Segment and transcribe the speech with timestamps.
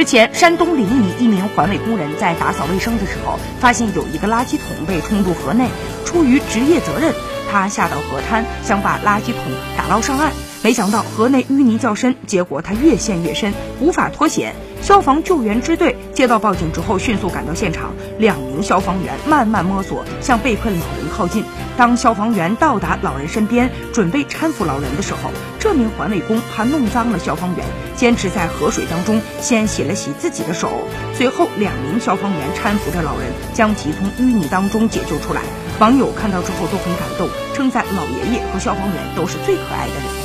[0.00, 5.68] 之前，山东临沂一名环卫工人在打扫卫生的时候，发现有一个垃圾桶被冲入河内。
[6.06, 7.12] 出于职业责任，
[7.50, 9.42] 他下到河滩，想把垃圾桶
[9.76, 10.32] 打捞上岸。
[10.62, 14.54] 没想到河内淤泥较深，结果他越陷越深，无法脱险。
[14.82, 17.92] 消防救援支队接到报警之后，迅速赶到现场。
[18.18, 21.44] 两名消防员慢慢摸索，向被困老人靠近。
[21.76, 30.70] 当消防员到达老人身边，准备搀扶老人的时候，这名环卫工怕弄脏了消防员，坚持在河水当中先洗了洗自己的手。
[31.14, 35.42] 随后，两名消防员搀扶着老人，将其从淤泥当中解救出来。
[35.80, 40.19] 网友看到之后都很感动，称赞老爷爷和消防员都是最可爱的人。